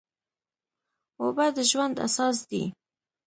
اوبه 1.21 1.45
د 1.55 1.57
ژوند 1.69 1.95
اساس 2.07 2.37
دي. 2.49 2.63